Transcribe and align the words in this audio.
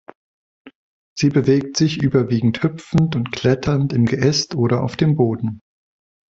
Sie 1.15 1.29
bewegt 1.29 1.77
sich 1.77 2.01
überwiegend 2.01 2.63
hüpfend 2.63 3.15
und 3.15 3.31
kletternd 3.31 3.93
im 3.93 4.07
Geäst 4.07 4.55
oder 4.55 4.81
auf 4.81 4.95
dem 4.97 5.15
Boden. 5.15 5.61